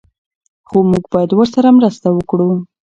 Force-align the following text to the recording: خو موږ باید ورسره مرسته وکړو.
خو 0.67 0.77
موږ 0.91 1.03
باید 1.13 1.31
ورسره 1.33 1.69
مرسته 1.77 2.07
وکړو. 2.11 2.49